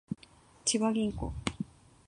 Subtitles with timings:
[0.65, 1.31] 千葉銀行